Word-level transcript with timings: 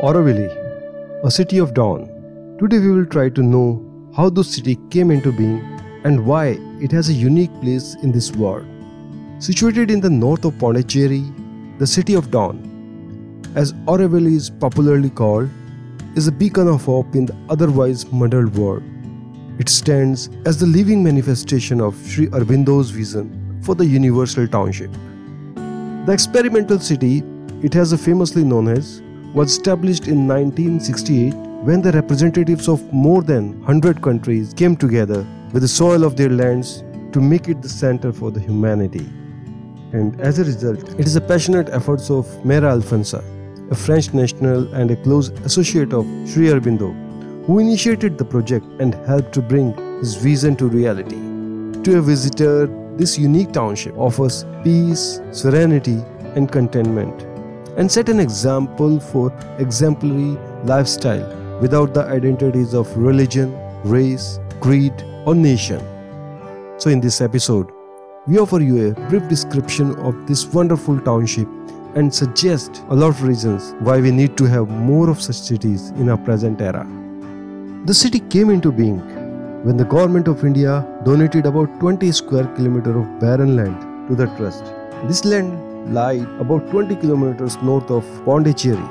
Auroville, 0.00 0.48
a 1.24 1.30
city 1.30 1.58
of 1.58 1.74
dawn. 1.74 2.02
Today 2.60 2.78
we 2.78 2.92
will 2.92 3.04
try 3.04 3.28
to 3.30 3.42
know 3.42 3.82
how 4.14 4.30
this 4.30 4.54
city 4.54 4.78
came 4.90 5.10
into 5.10 5.32
being 5.32 5.58
and 6.04 6.24
why 6.24 6.56
it 6.80 6.92
has 6.92 7.08
a 7.08 7.12
unique 7.12 7.50
place 7.60 7.96
in 8.04 8.12
this 8.12 8.30
world. 8.30 8.64
Situated 9.40 9.90
in 9.90 9.98
the 10.00 10.08
north 10.08 10.44
of 10.44 10.56
Pondicherry, 10.56 11.24
the 11.78 11.86
city 11.86 12.14
of 12.14 12.30
dawn, 12.30 13.42
as 13.56 13.72
Auroville 13.88 14.32
is 14.36 14.50
popularly 14.50 15.10
called, 15.10 15.50
is 16.14 16.28
a 16.28 16.32
beacon 16.32 16.68
of 16.68 16.84
hope 16.84 17.16
in 17.16 17.26
the 17.26 17.36
otherwise 17.48 18.06
muddled 18.12 18.56
world. 18.56 18.84
It 19.58 19.68
stands 19.68 20.30
as 20.46 20.60
the 20.60 20.66
living 20.66 21.02
manifestation 21.02 21.80
of 21.80 21.96
Sri 22.06 22.28
Aurobindo's 22.28 22.90
vision 22.90 23.60
for 23.64 23.74
the 23.74 23.84
universal 23.84 24.46
township. 24.46 24.92
The 26.06 26.12
experimental 26.12 26.78
city, 26.78 27.24
it 27.64 27.74
has 27.74 27.92
a 27.92 27.98
famously 27.98 28.44
known 28.44 28.68
as, 28.68 29.02
was 29.34 29.52
established 29.52 30.08
in 30.08 30.26
1968 30.26 31.34
when 31.64 31.82
the 31.82 31.92
representatives 31.92 32.68
of 32.68 32.92
more 32.92 33.22
than 33.22 33.58
100 33.60 34.00
countries 34.00 34.54
came 34.54 34.76
together 34.76 35.26
with 35.52 35.62
the 35.62 35.68
soil 35.68 36.04
of 36.04 36.16
their 36.16 36.30
lands 36.30 36.82
to 37.12 37.20
make 37.20 37.48
it 37.48 37.60
the 37.60 37.68
center 37.68 38.12
for 38.12 38.30
the 38.30 38.40
humanity. 38.40 39.06
And 39.92 40.20
as 40.20 40.38
a 40.38 40.44
result, 40.44 40.94
it 40.98 41.06
is 41.06 41.16
a 41.16 41.20
passionate 41.20 41.68
efforts 41.70 42.10
of 42.10 42.26
Mirra 42.44 42.80
Alfassa, 42.80 43.22
a 43.70 43.74
French 43.74 44.12
national 44.14 44.72
and 44.74 44.90
a 44.90 44.96
close 44.96 45.28
associate 45.50 45.92
of 45.92 46.04
Sri 46.28 46.48
Aurobindo, 46.48 46.92
who 47.46 47.58
initiated 47.58 48.18
the 48.18 48.24
project 48.24 48.66
and 48.78 48.94
helped 49.06 49.32
to 49.34 49.42
bring 49.42 49.74
his 49.98 50.14
vision 50.14 50.56
to 50.56 50.68
reality. 50.68 51.16
To 51.82 51.98
a 51.98 52.02
visitor, 52.02 52.66
this 52.96 53.18
unique 53.18 53.52
township 53.52 53.96
offers 53.96 54.44
peace, 54.64 55.20
serenity, 55.32 56.02
and 56.34 56.50
contentment, 56.50 57.22
and 57.78 57.90
set 57.90 58.08
an 58.08 58.18
example 58.20 58.98
for 58.98 59.32
exemplary 59.58 60.36
lifestyle 60.64 61.26
without 61.60 61.94
the 61.94 62.04
identities 62.04 62.74
of 62.74 62.94
religion, 62.96 63.56
race, 63.84 64.40
creed, 64.60 64.92
or 65.24 65.34
nation. 65.34 65.80
So, 66.78 66.90
in 66.90 67.00
this 67.00 67.20
episode, 67.20 67.70
we 68.26 68.38
offer 68.38 68.60
you 68.60 68.90
a 68.90 69.08
brief 69.08 69.28
description 69.28 69.94
of 70.00 70.26
this 70.26 70.44
wonderful 70.46 71.00
township 71.00 71.48
and 71.94 72.12
suggest 72.14 72.82
a 72.90 72.94
lot 72.94 73.08
of 73.08 73.22
reasons 73.22 73.74
why 73.80 74.00
we 74.00 74.10
need 74.10 74.36
to 74.38 74.44
have 74.44 74.68
more 74.68 75.08
of 75.08 75.22
such 75.22 75.36
cities 75.36 75.90
in 75.90 76.08
our 76.08 76.18
present 76.18 76.60
era. 76.60 76.86
The 77.86 77.94
city 77.94 78.20
came 78.20 78.50
into 78.50 78.72
being 78.72 78.98
when 79.64 79.76
the 79.76 79.84
government 79.84 80.28
of 80.28 80.44
India 80.44 80.86
donated 81.04 81.46
about 81.46 81.80
20 81.80 82.10
square 82.12 82.46
kilometer 82.56 82.98
of 82.98 83.20
barren 83.20 83.56
land 83.56 84.08
to 84.08 84.14
the 84.14 84.26
trust. 84.36 84.64
This 85.04 85.24
land 85.24 85.67
lied 85.90 86.28
about 86.40 86.70
20 86.70 86.96
kilometers 86.96 87.56
north 87.62 87.90
of 87.90 88.04
Pondicherry 88.24 88.88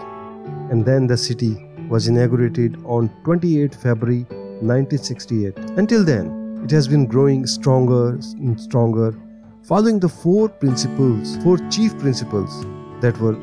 and 0.72 0.86
then 0.86 1.08
the 1.08 1.18
city 1.18 1.56
was 1.90 2.08
inaugurated 2.08 2.78
on 2.86 3.10
28 3.24 3.74
February 3.74 4.24
1968. 4.62 5.58
Until 5.78 6.04
then, 6.04 6.62
it 6.64 6.72
has 6.72 6.88
been 6.88 7.06
growing 7.06 7.46
stronger 7.46 8.20
and 8.40 8.60
stronger 8.60 9.16
following 9.64 10.00
the 10.00 10.10
four 10.10 10.50
principles, 10.50 11.38
four 11.44 11.58
chief 11.70 11.98
principles 12.00 12.66
that 13.02 13.18
were 13.20 13.34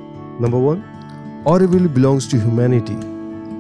number 0.41 0.59
1 0.59 1.45
Auroville 1.47 1.93
belongs 1.93 2.27
to 2.29 2.41
humanity 2.41 2.95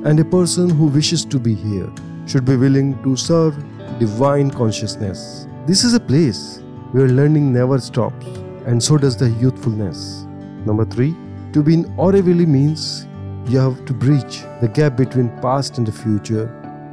and 0.08 0.18
a 0.18 0.24
person 0.24 0.68
who 0.68 0.86
wishes 0.86 1.24
to 1.24 1.38
be 1.38 1.54
here 1.54 1.90
should 2.26 2.44
be 2.44 2.56
willing 2.56 3.00
to 3.02 3.16
serve 3.16 3.54
divine 3.98 4.50
consciousness. 4.50 5.46
This 5.66 5.84
is 5.84 5.94
a 5.94 6.00
place 6.00 6.62
where 6.92 7.08
learning 7.08 7.52
never 7.52 7.78
stops 7.78 8.43
and 8.66 8.82
so 8.82 8.96
does 8.96 9.16
the 9.16 9.30
youthfulness. 9.30 10.24
Number 10.66 10.84
3 10.84 11.14
to 11.54 11.62
be 11.62 11.74
in 11.74 11.84
Auroville 11.96 12.48
means 12.48 13.06
you 13.46 13.58
have 13.60 13.84
to 13.86 13.92
bridge 13.92 14.40
the 14.60 14.66
gap 14.66 14.96
between 14.96 15.28
past 15.40 15.78
and 15.78 15.86
the 15.86 15.92
future. 15.92 16.46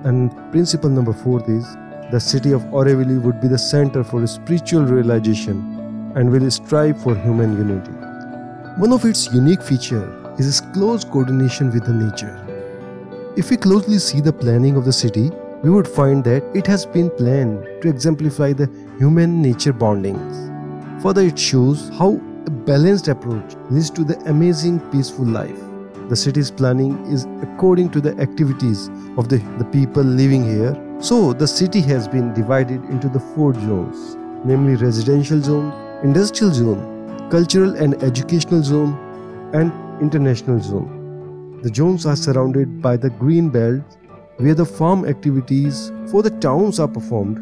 And 0.03 0.29
principle 0.51 0.91
number 0.91 1.13
4 1.13 1.49
is 1.49 1.65
the 2.11 2.19
city 2.19 2.51
of 2.51 2.61
Auroville 2.65 3.19
would 3.23 3.41
be 3.41 3.47
the 3.47 3.57
center 3.57 4.03
for 4.03 4.25
spiritual 4.27 4.83
realization 4.85 6.13
and 6.15 6.29
will 6.29 6.51
strive 6.51 7.01
for 7.01 7.15
human 7.15 7.57
unity. 7.57 7.91
One 8.79 8.93
of 8.93 9.03
its 9.03 9.33
unique 9.33 9.63
features 9.63 10.13
is 10.39 10.47
its 10.47 10.61
close 10.73 11.03
coordination 11.03 11.71
with 11.71 11.87
the 11.87 11.93
nature. 11.93 12.37
If 13.35 13.49
we 13.49 13.57
closely 13.57 13.97
see 13.97 14.21
the 14.21 14.33
planning 14.33 14.75
of 14.75 14.85
the 14.85 14.93
city, 14.93 15.31
we 15.63 15.71
would 15.71 15.87
find 15.87 16.23
that 16.25 16.43
it 16.53 16.67
has 16.67 16.85
been 16.85 17.09
planned 17.09 17.63
to 17.81 17.89
exemplify 17.89 18.53
the 18.53 18.69
human 18.99 19.41
nature 19.41 19.73
bondings. 19.73 20.50
Further, 21.01 21.21
it 21.21 21.39
shows 21.39 21.89
how 21.97 22.21
a 22.45 22.49
balanced 22.51 23.07
approach 23.07 23.55
leads 23.71 23.89
to 23.89 24.03
the 24.03 24.19
amazing 24.29 24.79
peaceful 24.91 25.25
life. 25.25 25.59
The 26.09 26.15
city's 26.15 26.51
planning 26.51 27.03
is 27.05 27.25
according 27.41 27.89
to 27.91 28.01
the 28.01 28.15
activities 28.19 28.87
of 29.17 29.27
the, 29.27 29.37
the 29.57 29.65
people 29.65 30.03
living 30.03 30.43
here. 30.43 30.77
So, 30.99 31.33
the 31.33 31.47
city 31.47 31.81
has 31.81 32.07
been 32.07 32.35
divided 32.35 32.83
into 32.85 33.09
the 33.09 33.19
four 33.19 33.53
zones, 33.55 34.15
namely 34.45 34.75
residential 34.75 35.41
zone, 35.41 35.71
industrial 36.03 36.53
zone, 36.53 37.29
cultural 37.31 37.75
and 37.77 37.95
educational 38.03 38.61
zone, 38.61 38.93
and 39.53 39.71
international 40.03 40.59
zone. 40.59 41.61
The 41.63 41.73
zones 41.73 42.05
are 42.05 42.15
surrounded 42.15 42.79
by 42.79 42.97
the 42.97 43.09
green 43.09 43.49
belt 43.49 43.81
where 44.37 44.53
the 44.53 44.65
farm 44.65 45.05
activities 45.05 45.91
for 46.11 46.21
the 46.21 46.29
towns 46.29 46.79
are 46.79 46.87
performed. 46.87 47.37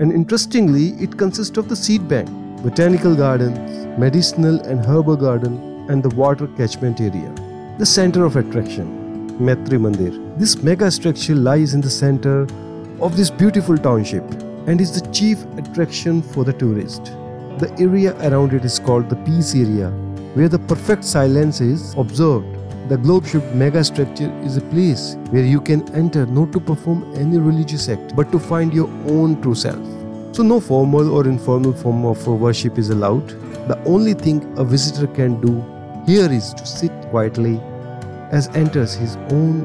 And 0.00 0.10
interestingly, 0.12 0.88
it 1.02 1.16
consists 1.16 1.56
of 1.58 1.68
the 1.68 1.76
seed 1.76 2.08
bank, 2.08 2.28
botanical 2.64 3.14
gardens, 3.14 3.58
medicinal 3.98 4.58
and 4.62 4.82
herbal 4.86 5.16
garden, 5.16 5.86
and 5.90 6.02
the 6.02 6.08
water 6.16 6.46
catchment 6.56 6.98
area. 6.98 7.30
The 7.78 7.84
center 7.84 8.24
of 8.24 8.36
attraction, 8.36 9.28
Matrimandir. 9.38 10.38
This 10.38 10.62
mega 10.62 10.90
structure 10.90 11.34
lies 11.34 11.74
in 11.74 11.82
the 11.82 11.90
center 11.90 12.46
of 13.02 13.18
this 13.18 13.28
beautiful 13.28 13.76
township 13.76 14.24
and 14.66 14.80
is 14.80 14.98
the 14.98 15.06
chief 15.12 15.44
attraction 15.58 16.22
for 16.22 16.42
the 16.42 16.54
tourist. 16.54 17.04
The 17.58 17.70
area 17.78 18.16
around 18.26 18.54
it 18.54 18.64
is 18.64 18.78
called 18.78 19.10
the 19.10 19.16
peace 19.26 19.54
area, 19.54 19.90
where 20.32 20.48
the 20.48 20.58
perfect 20.58 21.04
silence 21.04 21.60
is 21.60 21.92
observed. 21.98 22.46
The 22.88 22.96
globe 22.96 23.26
shaped 23.26 23.54
mega 23.54 23.84
structure 23.84 24.32
is 24.42 24.56
a 24.56 24.62
place 24.72 25.16
where 25.28 25.44
you 25.44 25.60
can 25.60 25.86
enter 25.94 26.24
not 26.24 26.50
to 26.52 26.60
perform 26.60 27.12
any 27.14 27.36
religious 27.36 27.90
act 27.90 28.16
but 28.16 28.32
to 28.32 28.38
find 28.38 28.72
your 28.72 28.88
own 29.06 29.42
true 29.42 29.54
self. 29.54 29.93
So, 30.34 30.42
no 30.42 30.58
formal 30.58 31.12
or 31.12 31.28
informal 31.28 31.72
form 31.72 32.04
of 32.04 32.26
worship 32.26 32.76
is 32.76 32.90
allowed. 32.90 33.28
The 33.68 33.80
only 33.84 34.14
thing 34.14 34.42
a 34.58 34.64
visitor 34.64 35.06
can 35.06 35.40
do 35.40 35.62
here 36.06 36.28
is 36.28 36.52
to 36.54 36.66
sit 36.66 36.90
quietly 37.10 37.60
as 38.32 38.48
enters 38.48 38.94
his 38.94 39.14
own 39.30 39.62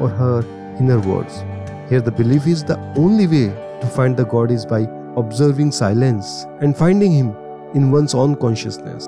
or 0.00 0.08
her 0.08 0.40
inner 0.80 1.00
worlds. 1.00 1.44
Here, 1.90 2.00
the 2.00 2.10
belief 2.10 2.46
is 2.46 2.64
the 2.64 2.78
only 2.96 3.26
way 3.26 3.48
to 3.82 3.86
find 3.88 4.16
the 4.16 4.24
God 4.24 4.50
is 4.50 4.64
by 4.64 4.88
observing 5.18 5.72
silence 5.72 6.46
and 6.62 6.74
finding 6.74 7.12
Him 7.12 7.36
in 7.74 7.90
one's 7.90 8.14
own 8.14 8.36
consciousness. 8.36 9.04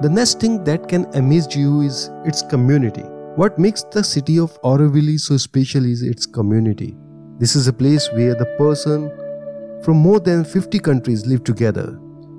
The 0.00 0.08
next 0.10 0.40
thing 0.40 0.64
that 0.64 0.88
can 0.88 1.04
amaze 1.14 1.54
you 1.54 1.82
is 1.82 2.10
its 2.24 2.40
community. 2.40 3.02
What 3.36 3.58
makes 3.58 3.82
the 3.82 4.02
city 4.02 4.38
of 4.38 4.58
Auroville 4.62 5.20
so 5.20 5.36
special 5.36 5.84
is 5.84 6.00
its 6.00 6.24
community. 6.24 6.96
This 7.38 7.54
is 7.56 7.68
a 7.68 7.74
place 7.74 8.08
where 8.14 8.34
the 8.34 8.46
person 8.56 9.10
from 9.84 9.98
more 9.98 10.18
than 10.18 10.46
50 10.46 10.78
countries 10.78 11.26
live 11.26 11.44
together. 11.44 11.98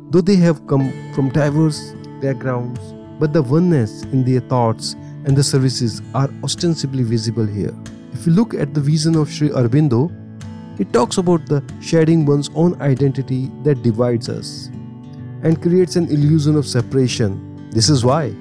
Though 0.09 0.22
they 0.22 0.35
have 0.38 0.66
come 0.66 0.91
from 1.13 1.29
diverse 1.29 1.94
backgrounds, 2.19 2.79
but 3.19 3.33
the 3.33 3.44
oneness 3.44 4.01
in 4.06 4.23
their 4.23 4.39
thoughts 4.39 4.94
and 5.25 5.38
the 5.38 5.44
services 5.44 6.01
are 6.16 6.29
ostensibly 6.44 7.03
visible 7.03 7.45
here. 7.45 7.73
If 8.13 8.25
you 8.25 8.34
look 8.34 8.55
at 8.55 8.73
the 8.73 8.81
vision 8.81 9.16
of 9.16 9.31
Sri 9.31 9.50
Aurobindo, 9.50 10.11
it 10.79 10.91
talks 10.91 11.19
about 11.19 11.45
the 11.45 11.63
shedding 11.81 12.25
one's 12.25 12.50
own 12.55 12.81
identity 12.81 13.51
that 13.63 13.84
divides 13.84 14.28
us 14.28 14.72
and 15.44 15.61
creates 15.61 15.95
an 15.95 16.09
illusion 16.09 16.55
of 16.55 16.66
separation. 16.66 17.69
This 17.69 17.89
is 17.89 18.03
why, 18.03 18.31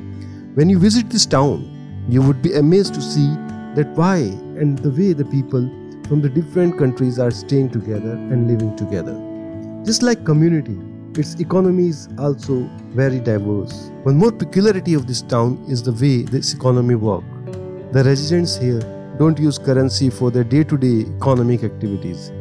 when 0.54 0.70
you 0.70 0.78
visit 0.78 1.10
this 1.10 1.26
town, 1.26 2.06
you 2.08 2.22
would 2.22 2.40
be 2.40 2.54
amazed 2.54 2.94
to 2.94 3.02
see 3.02 3.28
that 3.74 3.92
why 3.96 4.16
and 4.56 4.78
the 4.78 4.90
way 4.90 5.12
the 5.12 5.26
people 5.26 5.68
from 6.08 6.20
the 6.20 6.28
different 6.28 6.78
countries 6.78 7.18
are 7.18 7.30
staying 7.30 7.70
together 7.70 8.12
and 8.12 8.46
living 8.46 8.76
together. 8.76 9.14
Just 9.84 10.02
like 10.02 10.24
community, 10.24 10.78
its 11.18 11.34
economy 11.40 11.88
is 11.88 12.08
also 12.18 12.68
very 12.90 13.20
diverse. 13.20 13.90
One 14.02 14.16
more 14.16 14.32
peculiarity 14.32 14.94
of 14.94 15.06
this 15.06 15.22
town 15.22 15.64
is 15.68 15.82
the 15.82 15.92
way 15.92 16.22
this 16.22 16.54
economy 16.54 16.94
works. 16.94 17.26
The 17.92 18.02
residents 18.04 18.56
here 18.56 18.80
don't 19.18 19.38
use 19.38 19.58
currency 19.58 20.10
for 20.10 20.30
their 20.30 20.44
day 20.44 20.64
to 20.64 20.76
day 20.76 21.06
economic 21.16 21.62
activities. 21.62 22.32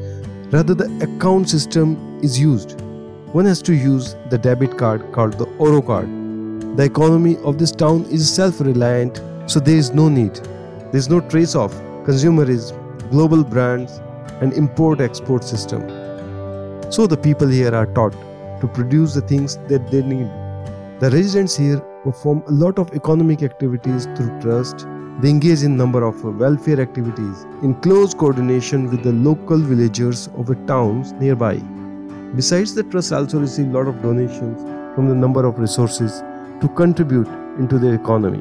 Rather, 0.51 0.73
the 0.73 0.87
account 1.01 1.49
system 1.49 2.19
is 2.23 2.39
used. 2.39 2.81
One 3.31 3.45
has 3.45 3.61
to 3.63 3.73
use 3.73 4.15
the 4.29 4.37
debit 4.37 4.77
card 4.77 5.11
called 5.11 5.33
the 5.33 5.45
Aurocard. 5.57 6.77
The 6.77 6.83
economy 6.83 7.37
of 7.43 7.57
this 7.57 7.71
town 7.71 8.05
is 8.05 8.31
self 8.31 8.59
reliant, 8.59 9.21
so 9.45 9.59
there 9.59 9.77
is 9.77 9.93
no 9.93 10.09
need. 10.09 10.35
There 10.35 10.97
is 10.97 11.09
no 11.09 11.21
trace 11.21 11.55
of 11.55 11.73
consumerism, 12.05 12.82
global 13.13 13.43
brands, 13.43 13.99
and 14.41 14.53
import 14.53 15.01
export 15.07 15.43
system. 15.43 15.81
So 16.91 17.07
the 17.07 17.17
people 17.17 17.47
here 17.47 17.73
are 17.73 17.85
taught 17.97 18.15
to 18.61 18.67
produce 18.67 19.13
the 19.13 19.21
things 19.21 19.57
that 19.67 19.91
they 19.91 20.01
need. 20.01 20.29
The 20.99 21.11
residents 21.11 21.55
here 21.55 21.79
perform 22.03 22.43
a 22.47 22.51
lot 22.51 22.79
of 22.79 22.93
economic 22.93 23.43
activities 23.43 24.07
through 24.15 24.41
trust 24.41 24.87
They 25.21 25.29
engage 25.29 25.61
in 25.61 25.77
number 25.77 26.03
of 26.03 26.23
welfare 26.39 26.81
activities 26.81 27.43
in 27.61 27.75
close 27.81 28.15
coordination 28.15 28.89
with 28.89 29.03
the 29.03 29.11
local 29.11 29.59
villagers 29.59 30.27
of 30.35 30.47
the 30.47 30.55
towns 30.65 31.13
nearby. 31.13 31.57
Besides, 32.35 32.73
the 32.73 32.83
trust 32.83 33.13
also 33.13 33.39
receive 33.39 33.67
lot 33.67 33.87
of 33.87 34.01
donations 34.01 34.59
from 34.95 35.07
the 35.07 35.15
number 35.15 35.45
of 35.45 35.59
resources 35.59 36.23
to 36.61 36.67
contribute 36.75 37.27
into 37.59 37.77
their 37.77 37.93
economy. 37.93 38.39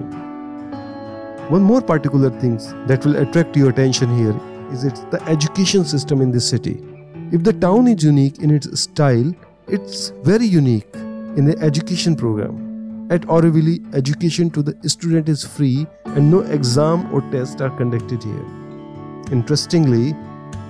One 1.50 1.62
more 1.62 1.82
particular 1.82 2.30
things 2.40 2.72
that 2.86 3.04
will 3.04 3.16
attract 3.16 3.54
your 3.54 3.69
attention 3.69 4.16
here 4.16 4.34
is 4.72 4.84
it's 4.84 5.00
the 5.10 5.22
education 5.28 5.84
system 5.84 6.20
in 6.20 6.30
this 6.30 6.48
city. 6.48 6.82
If 7.30 7.44
the 7.44 7.52
town 7.52 7.86
is 7.88 8.04
unique 8.04 8.38
in 8.38 8.50
its 8.50 8.80
style, 8.80 9.32
it's 9.69 10.10
very 10.22 10.46
unique 10.46 10.88
in 10.94 11.44
the 11.44 11.58
education 11.60 12.16
program. 12.16 13.08
At 13.10 13.22
Auroville, 13.22 13.94
education 13.94 14.50
to 14.50 14.62
the 14.62 14.88
student 14.88 15.28
is 15.28 15.44
free 15.44 15.86
and 16.04 16.30
no 16.30 16.40
exam 16.40 17.12
or 17.12 17.20
test 17.30 17.60
are 17.60 17.70
conducted 17.76 18.22
here. 18.22 18.46
Interestingly, 19.30 20.14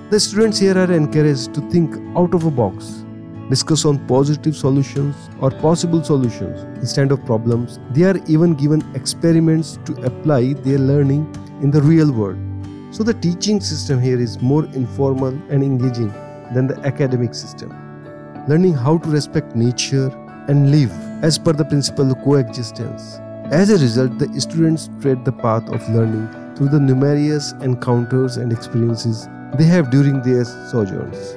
the 0.09 0.19
students 0.19 0.59
here 0.59 0.77
are 0.77 0.91
encouraged 0.91 1.53
to 1.53 1.61
think 1.69 1.95
out 2.17 2.33
of 2.33 2.45
a 2.45 2.51
box, 2.51 3.03
discuss 3.49 3.83
on 3.85 4.05
positive 4.07 4.55
solutions 4.55 5.15
or 5.41 5.51
possible 5.51 6.03
solutions 6.03 6.61
instead 6.81 7.11
of 7.11 7.25
problems. 7.25 7.79
They 7.91 8.03
are 8.03 8.17
even 8.27 8.53
given 8.53 8.83
experiments 8.95 9.79
to 9.85 9.93
apply 10.03 10.53
their 10.53 10.79
learning 10.79 11.33
in 11.61 11.71
the 11.71 11.81
real 11.81 12.11
world. 12.11 12.52
So 12.93 13.01
the 13.01 13.15
teaching 13.15 13.59
system 13.59 13.99
here 13.99 14.21
is 14.21 14.39
more 14.39 14.65
informal 14.65 15.29
and 15.49 15.63
engaging 15.63 16.09
than 16.53 16.67
the 16.67 16.77
academic 16.85 17.33
system. 17.33 17.71
Learning 18.47 18.73
how 18.73 18.99
to 18.99 19.09
respect 19.09 19.55
nature 19.55 20.09
and 20.47 20.69
live 20.69 20.91
as 21.23 21.39
per 21.39 21.53
the 21.53 21.65
principle 21.65 22.11
of 22.11 22.21
coexistence. 22.23 23.17
As 23.45 23.71
a 23.71 23.79
result, 23.79 24.19
the 24.19 24.39
students 24.39 24.91
tread 25.01 25.25
the 25.25 25.31
path 25.31 25.67
of 25.69 25.81
learning 25.89 26.29
through 26.55 26.69
the 26.69 26.79
numerous 26.79 27.53
encounters 27.63 28.37
and 28.37 28.53
experiences 28.53 29.27
they 29.57 29.65
have 29.65 29.89
during 29.89 30.21
their 30.21 30.45
sojourns. 30.45 31.35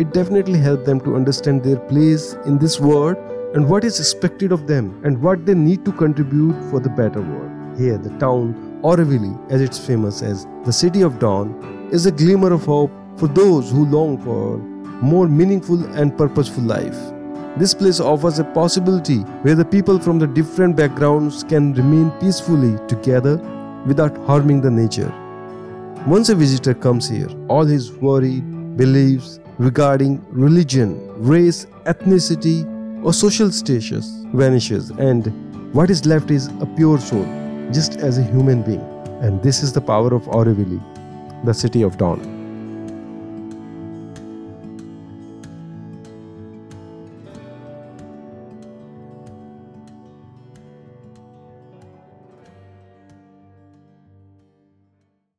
It 0.00 0.14
definitely 0.14 0.60
helps 0.60 0.86
them 0.86 0.98
to 1.02 1.14
understand 1.14 1.62
their 1.62 1.78
place 1.78 2.38
in 2.46 2.56
this 2.56 2.80
world 2.80 3.18
and 3.54 3.68
what 3.68 3.84
is 3.84 4.00
expected 4.00 4.50
of 4.50 4.66
them 4.66 4.98
and 5.04 5.20
what 5.20 5.44
they 5.44 5.54
need 5.54 5.84
to 5.84 5.92
contribute 5.92 6.58
for 6.70 6.80
the 6.80 6.88
better 6.88 7.20
world. 7.20 7.78
Here, 7.78 7.98
the 7.98 8.18
town 8.18 8.73
Auroville, 8.84 9.50
as 9.50 9.62
it's 9.62 9.78
famous 9.78 10.20
as 10.20 10.46
the 10.66 10.72
city 10.72 11.00
of 11.00 11.18
dawn, 11.18 11.88
is 11.90 12.04
a 12.04 12.12
glimmer 12.12 12.52
of 12.52 12.66
hope 12.66 12.90
for 13.16 13.28
those 13.28 13.70
who 13.70 13.86
long 13.86 14.18
for 14.18 14.58
more 15.02 15.26
meaningful 15.26 15.82
and 15.94 16.16
purposeful 16.18 16.64
life. 16.64 16.98
This 17.56 17.72
place 17.72 17.98
offers 17.98 18.38
a 18.38 18.44
possibility 18.44 19.20
where 19.42 19.54
the 19.54 19.64
people 19.64 19.98
from 19.98 20.18
the 20.18 20.26
different 20.26 20.76
backgrounds 20.76 21.44
can 21.44 21.72
remain 21.72 22.10
peacefully 22.20 22.76
together 22.86 23.38
without 23.86 24.14
harming 24.26 24.60
the 24.60 24.70
nature. 24.70 25.12
Once 26.06 26.28
a 26.28 26.34
visitor 26.34 26.74
comes 26.74 27.08
here, 27.08 27.30
all 27.48 27.64
his 27.64 27.90
worried 27.90 28.76
beliefs 28.76 29.40
regarding 29.56 30.22
religion, 30.28 31.00
race, 31.22 31.64
ethnicity, 31.86 32.66
or 33.02 33.14
social 33.14 33.50
status 33.50 34.10
vanishes, 34.34 34.90
and 34.90 35.32
what 35.72 35.88
is 35.88 36.04
left 36.04 36.30
is 36.30 36.48
a 36.60 36.66
pure 36.76 36.98
soul, 36.98 37.24
just 37.72 37.96
as 37.98 38.18
a 38.18 38.22
human 38.22 38.62
being. 38.62 38.82
And 39.20 39.42
this 39.42 39.62
is 39.62 39.72
the 39.72 39.80
power 39.80 40.14
of 40.14 40.24
Auroville, 40.24 40.82
the 41.44 41.54
city 41.54 41.82
of 41.82 41.96
dawn. 41.98 42.33